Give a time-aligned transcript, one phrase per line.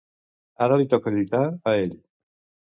[0.65, 1.95] Ara li toca lluitar a ell.